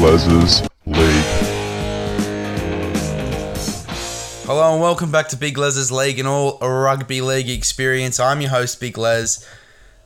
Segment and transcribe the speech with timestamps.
[0.00, 1.24] Les's League.
[4.46, 8.18] Hello and welcome back to Big Les's League and all rugby league experience.
[8.18, 9.46] I'm your host, Big Les.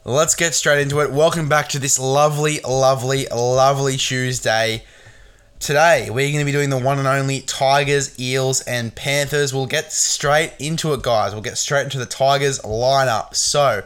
[0.04, 1.12] Let's get straight into it.
[1.12, 4.82] Welcome back to this lovely, lovely, lovely Tuesday.
[5.60, 9.54] Today, we're going to be doing the one and only Tigers, Eels, and Panthers.
[9.54, 11.34] We'll get straight into it, guys.
[11.34, 13.36] We'll get straight into the Tigers lineup.
[13.36, 13.84] So,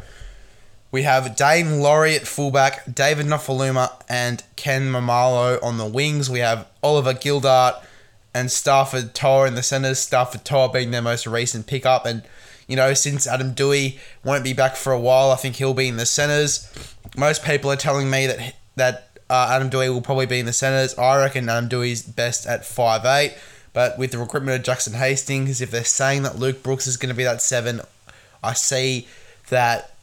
[0.91, 6.31] we have Dane Laurie at fullback, David Nofoaluma, and Ken Maumalo on the wings.
[6.31, 7.83] We have Oliver Gildart
[8.35, 9.99] and Starford To'a in the centres.
[9.99, 12.07] Starford To'a being their most recent pickup.
[12.07, 12.23] And,
[12.67, 15.89] you know, since Adam Doueihi won't be back for a while, I think he'll be
[15.89, 16.73] in the centres.
[17.17, 20.53] Most people are telling me that that uh, Adam Doueihi will probably be in the
[20.53, 20.97] centres.
[20.97, 23.37] I reckon Adam Doueihi's best at five eight.
[23.75, 27.11] But with the recruitment of Jackson Hastings, if they're saying that Luke Brooks is going
[27.11, 27.83] to be that seven,
[28.43, 29.07] I see
[29.51, 29.95] that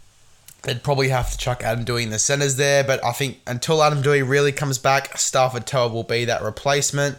[0.66, 2.84] they'd probably have to chuck Adam Doueihi in the centres there.
[2.84, 7.18] But I think until Adam Doueihi really comes back, Starford To'a will be that replacement.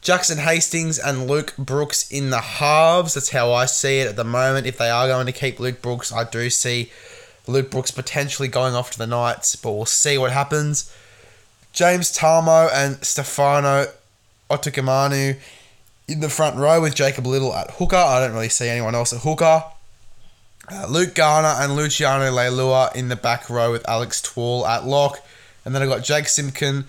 [0.00, 3.14] Jackson Hastings and Luke Brooks in the halves.
[3.14, 4.66] That's how I see it at the moment.
[4.66, 6.90] If they are going to keep Luke Brooks, I do see
[7.48, 10.94] Luke Brooks potentially going off to the Knights, but we'll see what happens.
[11.72, 13.86] James Tamou and Stefano
[14.50, 15.36] Utoikamanu
[16.06, 17.96] in the front row with Jacob Liddle at hooker.
[17.96, 19.64] I don't really see anyone else at hooker.
[20.70, 25.24] Uh, Luke Garner and Luciano Leilua in the back row with Alex Twal at lock.
[25.64, 26.84] And then I've got Jake Simpkin,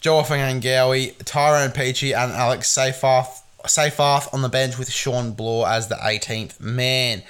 [0.00, 5.88] Joe Fangangawi, Tyrone Peachey, and Alex Seyfarth, Seyfarth on the bench with Shawn Blore as
[5.88, 7.22] the 18th man.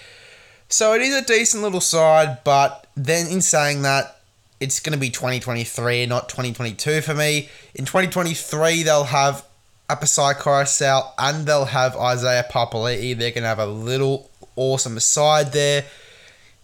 [0.69, 4.17] So it is a decent little side, but then in saying that,
[4.61, 7.49] it's going to be 2023, not 2022 for me.
[7.75, 9.45] In 2023, they'll have
[9.91, 13.17] Apisai Koroisau and they'll have Isaiah Papali'i.
[13.17, 15.85] They're going to have a little awesome side there.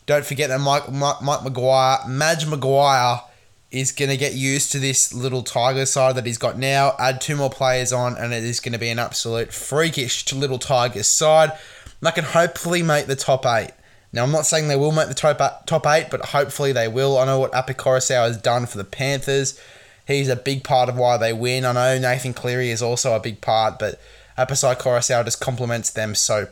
[0.07, 3.23] Don't forget that Mike, Mike, Mike Maguire, Madge Maguire,
[3.71, 6.95] is going to get used to this little Tiger side that he's got now.
[6.99, 10.59] Add two more players on, and it is going to be an absolute freakish little
[10.59, 11.53] Tigers side
[12.01, 13.71] that can hopefully make the top eight.
[14.13, 17.17] Now, I'm not saying they will make the top top eight, but hopefully they will.
[17.17, 19.61] I know what Koroisau has done for the Panthers.
[20.07, 21.65] He's a big part of why they win.
[21.65, 24.01] I know Nathan Cleary is also a big part, but
[24.37, 26.49] Koroisau just complements them so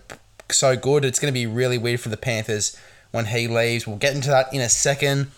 [0.56, 1.04] so good.
[1.04, 2.76] It's going to be really weird for the Panthers
[3.10, 3.86] when he leaves.
[3.86, 5.30] We'll get into that in a second.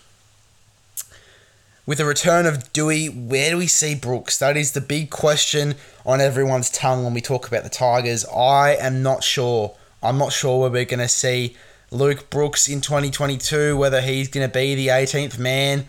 [1.85, 4.37] With the return of Dewey, where do we see Brooks?
[4.37, 8.23] That is the big question on everyone's tongue when we talk about the Tigers.
[8.25, 9.75] I am not sure.
[10.03, 11.55] I'm not sure where we're going to see
[11.89, 15.85] Luke Brooks in 2022, whether he's going to be the 18th man,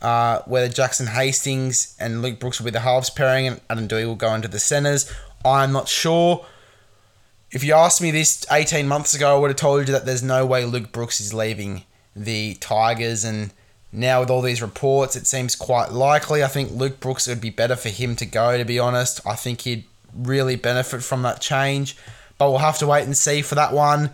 [0.00, 4.06] uh, whether Jackson Hastings and Luke Brooks will be the halves pairing and Adam Doueihi
[4.06, 5.12] will go into the centres.
[5.44, 6.46] I'm not sure.
[7.54, 10.22] If you asked me this 18 months ago, I would have told you that there's
[10.22, 11.84] no way Luke Brooks is leaving
[12.14, 13.24] the Tigers.
[13.24, 13.52] And
[13.92, 16.42] now, with all these reports, it seems quite likely.
[16.42, 19.20] I think Luke Brooks, it would be better for him to go, to be honest.
[19.24, 19.84] I think he'd
[20.14, 21.96] really benefit from that change.
[22.36, 24.10] But we'll have to wait and see for that one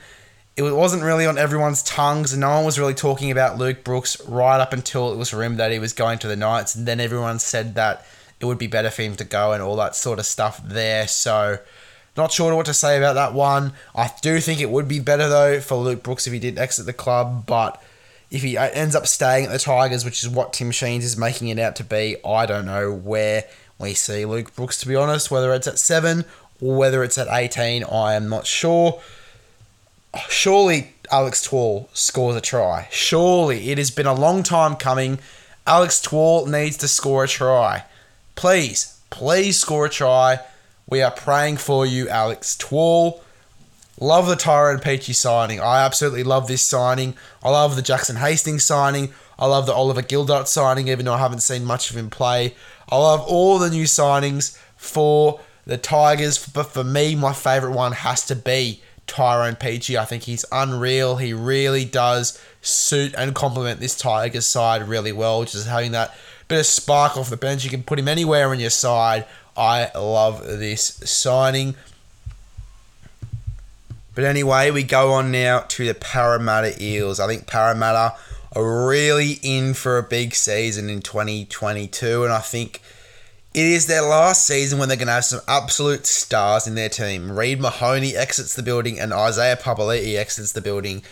[0.56, 4.20] it wasn't really on everyone's tongues, and no one was really talking about Luke Brooks
[4.26, 7.00] right up until it was rumored that he was going to the Knights, and then
[7.00, 8.04] everyone said that
[8.40, 11.06] it would be better for him to go and all that sort of stuff there.
[11.06, 11.58] So,
[12.16, 13.72] not sure what to say about that one.
[13.94, 16.86] I do think it would be better though for Luke Brooks if he did exit
[16.86, 17.82] the club, but
[18.30, 21.16] if he uh, ends up staying at the Tigers, which is what Tim Sheens is
[21.16, 23.44] making it out to be, I don't know where
[23.78, 25.30] we see Luke Brooks to be honest.
[25.30, 26.24] Whether it's at seven
[26.60, 29.00] or whether it's at eighteen, I am not sure
[30.28, 32.88] surely Alex Twal scores a try.
[32.90, 35.18] Surely it has been a long time coming.
[35.66, 37.84] Alex Twal needs to score a try.
[38.34, 40.40] Please, please score a try.
[40.90, 43.22] We are praying for you, Alex Twal.
[44.00, 45.60] Love the Tyrone Peachey signing.
[45.60, 47.14] I absolutely love this signing.
[47.44, 49.12] I love the Jackson Hastings signing.
[49.38, 52.56] I love the Oliver Gildart signing, even though I haven't seen much of him play.
[52.88, 57.92] I love all the new signings for the Tigers, but for me, my favourite one
[57.92, 59.96] has to be Tyrone Peachey.
[59.96, 61.18] I think he's unreal.
[61.18, 66.16] He really does suit and complement this Tigers side really well, just having that
[66.48, 67.62] bit of spark off the bench.
[67.62, 69.24] You can put him anywhere on your side.
[69.60, 71.74] I love this signing.
[74.14, 77.20] But anyway, we go on now to the Parramatta Eels.
[77.20, 78.16] I think Parramatta
[78.56, 82.80] are really in for a big season in 2022, and I think
[83.52, 86.88] it is their last season when they're going to have some absolute stars in their
[86.88, 87.30] team.
[87.30, 91.02] Reed Mahoney exits the building and Isaiah Papali'i exits the building.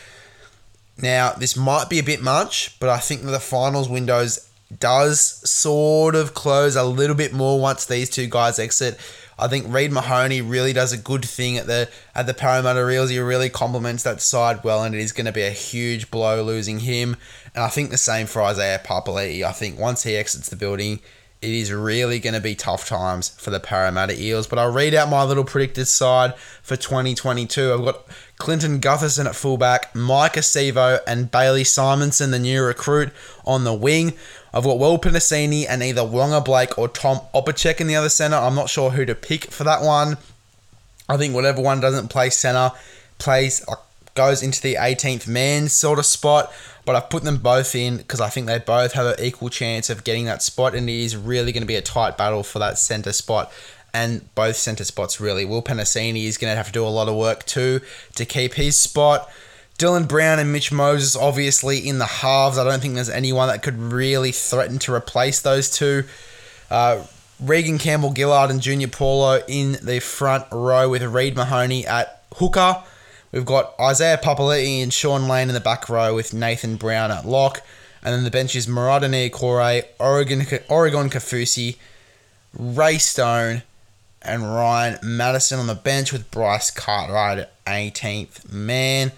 [0.96, 5.20] Now, this might be a bit much, but I think that the finals windows does
[5.49, 8.99] sort of close a little bit more once these two guys exit.
[9.38, 13.11] I think Reed Mahoney really does a good thing at the at the Parramatta Eels.
[13.11, 16.43] He really complements that side well, and it is going to be a huge blow
[16.43, 17.17] losing him.
[17.55, 19.44] And I think the same for Isaiah Papali'i.
[19.44, 21.00] I think once he exits the building,
[21.41, 24.49] it is really going to be tough times for the Parramatta Eels.
[24.49, 27.73] But I'll read out my little predicted side for 2022.
[27.73, 28.06] I've got
[28.38, 33.12] Clinton Gutherson at fullback, Maika Sivo and Bailey Simonsson, the new recruit,
[33.44, 34.15] on the wing.
[34.52, 38.36] I've got Will Penisini and either Waqa Blake or Tom Opacic in the other centre.
[38.36, 40.16] I'm not sure who to pick for that one.
[41.08, 42.72] I think whatever one doesn't play centre
[43.18, 43.76] plays uh,
[44.14, 46.52] goes into the 18th man sort of spot.
[46.84, 49.90] But I've put them both in because I think they both have an equal chance
[49.90, 52.58] of getting that spot, and it is really going to be a tight battle for
[52.60, 53.52] that centre spot.
[53.92, 55.44] And both centre spots really.
[55.44, 57.80] Will Penisini is going to have to do a lot of work too
[58.14, 59.30] to keep his spot.
[59.78, 62.58] Dylan Brown and Mitch Moses, obviously in the halves.
[62.58, 66.02] I don't think there's anyone that could really threaten to replace those two.
[66.69, 67.04] Uh,
[67.40, 72.82] Reagan Campbell Gillard and Junior Paulo in the front row with Reed Mahoney at hooker.
[73.30, 77.24] We've got Isaiah Papali'i and Sean Lane in the back row with Nathan Brown at
[77.24, 77.62] lock.
[78.02, 81.76] And then the bench is Marata Niukore, Oregon, Oregon Kaufusi,
[82.58, 83.62] Ray Stone,
[84.22, 89.12] and Ryan Matterson on the bench with Bryce Cartwright at 18th man.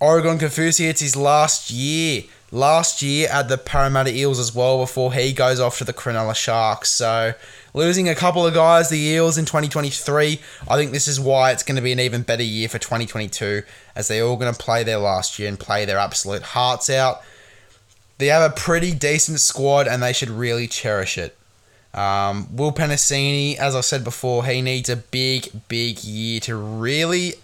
[0.00, 2.22] Oregon Kaufusi, it's his last year.
[2.50, 6.34] Last year at the Parramatta Eels as well before he goes off to the Cronulla
[6.34, 6.88] Sharks.
[6.88, 7.34] So
[7.74, 11.64] losing a couple of guys, the Eels in 2023, I think this is why it's
[11.64, 13.64] going to be an even better year for 2022
[13.96, 17.20] as they're all going to play their last year and play their absolute hearts out.
[18.16, 21.36] They have a pretty decent squad and they should really cherish it.
[21.92, 27.34] Um, Will Penisini, as I said before, he needs a big, big year to really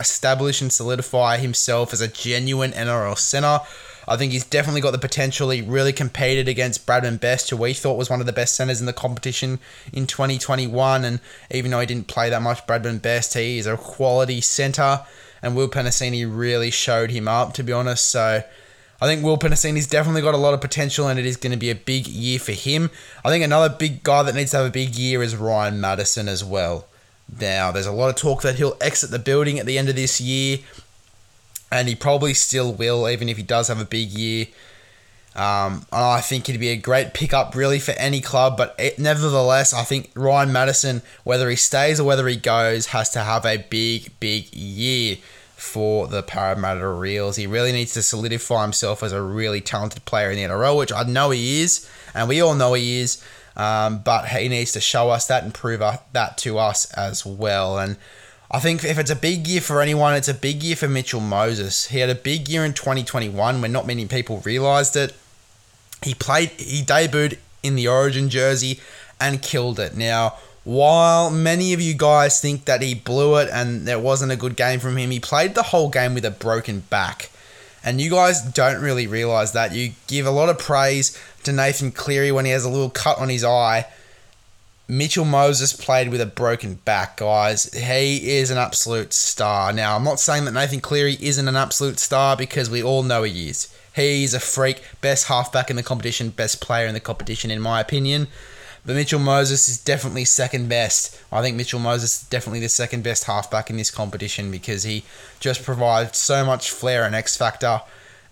[0.00, 3.60] establish and solidify himself as a genuine NRL centre.
[4.06, 5.50] I think he's definitely got the potential.
[5.50, 8.80] He really competed against Bradman Best, who we thought was one of the best centres
[8.80, 9.58] in the competition
[9.92, 11.04] in 2021.
[11.04, 15.00] And even though he didn't play that much, Bradman Best, he is a quality centre.
[15.42, 18.08] And Will Penisini really showed him up, to be honest.
[18.08, 18.42] So
[19.00, 21.58] I think Will Penisini's definitely got a lot of potential, and it is going to
[21.58, 22.90] be a big year for him.
[23.24, 26.28] I think another big guy that needs to have a big year is Ryan Matterson
[26.28, 26.86] as well.
[27.40, 29.96] Now, there's a lot of talk that he'll exit the building at the end of
[29.96, 30.58] this year,
[31.70, 34.46] and he probably still will, even if he does have a big year.
[35.36, 38.56] Um, I think it'd be a great pickup, really, for any club.
[38.56, 43.10] But it, nevertheless, I think Ryan Matterson, whether he stays or whether he goes, has
[43.10, 45.18] to have a big, big year
[45.54, 47.36] for the Parramatta Eels.
[47.36, 50.92] He really needs to solidify himself as a really talented player in the NRL, which
[50.92, 53.22] I know he is, and we all know he is.
[53.58, 55.82] Um, but he needs to show us that and prove
[56.12, 57.78] that to us as well.
[57.78, 57.96] And
[58.50, 61.20] I think if it's a big year for anyone, it's a big year for Mitchell
[61.20, 61.88] Moses.
[61.88, 65.14] He had a big year in 2021 when not many people realised it.
[66.02, 68.80] He played, he debuted in the Origin jersey
[69.20, 69.96] and killed it.
[69.96, 74.36] Now, while many of you guys think that he blew it and there wasn't a
[74.36, 77.30] good game from him, he played the whole game with a broken back.
[77.84, 79.72] And you guys don't really realize that.
[79.72, 83.18] You give a lot of praise to Nathan Cleary when he has a little cut
[83.18, 83.86] on his eye.
[84.90, 87.72] Mitchell Moses played with a broken back, guys.
[87.74, 89.72] He is an absolute star.
[89.72, 93.22] Now, I'm not saying that Nathan Cleary isn't an absolute star because we all know
[93.22, 93.72] he is.
[93.94, 97.80] He's a freak, best halfback in the competition, best player in the competition, in my
[97.80, 98.28] opinion.
[98.88, 101.20] But Mitchell Moses is definitely second best.
[101.30, 105.04] I think Mitchell Moses is definitely the second best halfback in this competition because he
[105.40, 107.82] just provides so much flair and X factor.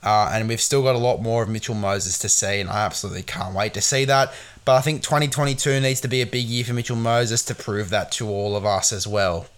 [0.02, 2.86] Uh, and we've still got a lot more of Mitchell Moses to see, and I
[2.86, 4.32] absolutely can't wait to see that.
[4.64, 7.90] But I think 2022 needs to be a big year for Mitchell Moses to prove
[7.90, 9.48] that to all of us as well.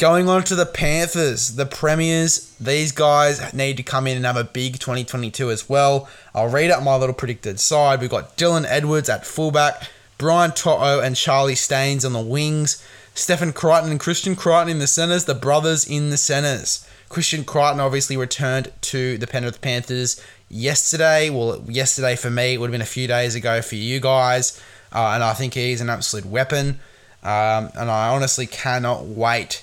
[0.00, 4.38] Going on to the Panthers, the Premiers, these guys need to come in and have
[4.38, 6.08] a big 2022 as well.
[6.34, 8.00] I'll read out my little predicted side.
[8.00, 12.82] We've got Dylan Edwards at fullback, Brian To'o and Charlie Staines on the wings,
[13.14, 16.88] Stephen Crichton and Christian Crichton in the centres, the brothers in the centres.
[17.10, 21.28] Christian Crichton obviously returned to the Penrith Panthers yesterday.
[21.28, 24.58] Well, yesterday for me, it would have been a few days ago for you guys.
[24.94, 26.80] Uh, and I think he's an absolute weapon.
[27.22, 29.62] Um, and I honestly cannot wait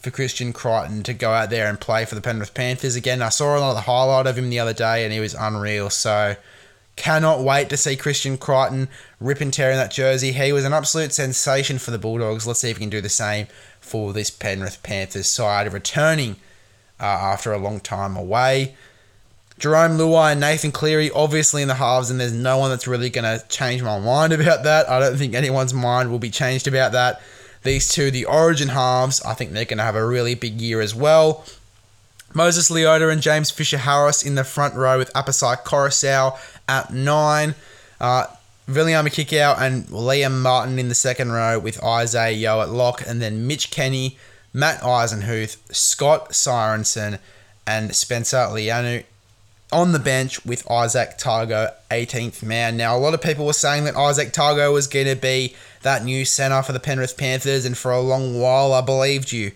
[0.00, 3.20] for Christian Crichton to go out there and play for the Penrith Panthers again.
[3.20, 5.90] I saw another highlight of him the other day and he was unreal.
[5.90, 6.36] So
[6.96, 8.88] cannot wait to see Christian Crichton
[9.20, 10.32] rip and tear in that jersey.
[10.32, 12.46] He was an absolute sensation for the Bulldogs.
[12.46, 13.46] Let's see if he can do the same
[13.80, 16.36] for this Penrith Panthers side, returning
[16.98, 18.74] uh, after a long time away.
[19.58, 23.10] Jarome Luai and Nathan Cleary, obviously in the halves, and there's no one that's really
[23.10, 24.88] going to change my mind about that.
[24.88, 27.20] I don't think anyone's mind will be changed about that.
[27.62, 30.80] These two, the Origin halves, I think they're going to have a really big year
[30.80, 31.44] as well.
[32.32, 36.38] Moses Leota and James Fisher Harris in the front row with Apisai Koroisau
[36.68, 37.54] at nine.
[38.00, 38.26] Uh,
[38.68, 43.46] Viliama and Liam Martin in the second row with Isaah Yeo at lock, and then
[43.46, 44.16] Mitch Kenny,
[44.52, 47.18] Matt Eisenhuth, Scott Sorensen,
[47.66, 49.04] and Spencer Leniu
[49.72, 52.76] on the bench with Izack Tago, 18th man.
[52.76, 56.04] Now, a lot of people were saying that Izack Tago was going to be that
[56.04, 59.52] new centre for the Penrith Panthers, and for a long while I believed you.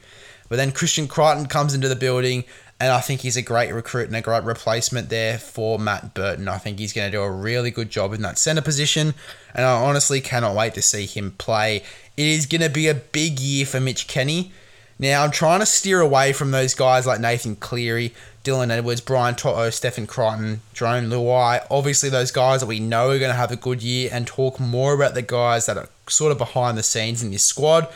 [0.49, 2.45] But then Christian Crichton comes into the building,
[2.81, 6.49] and I think he's a great recruit and a great replacement there for Matt Burton.
[6.49, 9.15] I think he's going to do a really good job in that centre position,
[9.55, 11.83] and I honestly cannot wait to see him play.
[12.17, 14.53] It is going to be a big year for Mitch Kenny.
[14.99, 19.35] Now, I'm trying to steer away from those guys like Nathan Cleary, Dylan Edwards, Brian
[19.35, 21.67] Toto, Stephen Crichton, Jarome Luai.
[21.71, 24.61] Obviously, those guys that we know are going to have a good year, and talk
[24.61, 27.89] more about the guys that are sort of behind the scenes in this squad.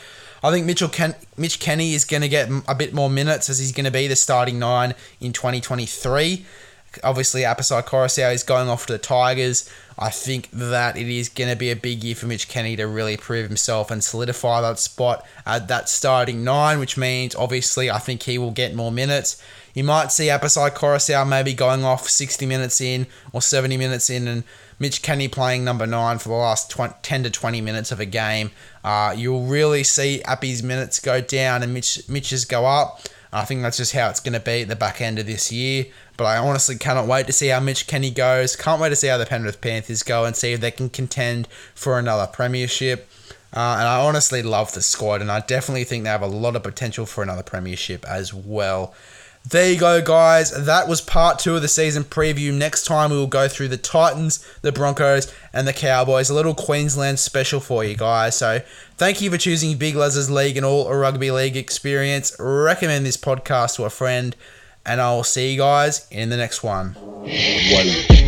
[0.42, 3.58] I think Mitchell Ken- Mitch Kenny is going to get a bit more minutes as
[3.58, 6.46] he's going to be the starting nine in 2023.
[7.04, 9.70] Obviously, Apisai Koroisau is going off to the Tigers.
[9.98, 12.86] I think that it is going to be a big year for Mitch Kenny to
[12.86, 17.98] really prove himself and solidify that spot at that starting nine, which means obviously I
[17.98, 19.42] think he will get more minutes.
[19.74, 24.28] You might see Apisai Koroisau maybe going off 60 minutes in or 70 minutes in
[24.28, 24.44] and
[24.78, 28.06] Mitch Kenny playing number nine for the last 20, 10 to 20 minutes of a
[28.06, 28.50] game.
[28.84, 33.00] Uh, you'll really see Appy's minutes go down and Mitch, Mitch's go up.
[33.32, 35.52] I think that's just how it's going to be at the back end of this
[35.52, 35.86] year.
[36.16, 38.56] But I honestly cannot wait to see how Mitch Kenny goes.
[38.56, 41.46] Can't wait to see how the Penrith Panthers go and see if they can contend
[41.74, 43.08] for another premiership.
[43.52, 46.54] Uh, and I honestly love the squad, and I definitely think they have a lot
[46.54, 48.94] of potential for another premiership as well.
[49.50, 50.50] There you go, guys.
[50.66, 52.52] That was part two of the season preview.
[52.52, 56.28] Next time, we will go through the Titans, the Broncos, and the Cowboys.
[56.28, 58.36] A little Queensland special for you guys.
[58.36, 58.60] So,
[58.98, 62.36] thank you for choosing Big Les's League and all a rugby league experience.
[62.38, 64.36] Recommend this podcast to a friend,
[64.84, 66.92] and I will see you guys in the next one.
[66.92, 68.27] One.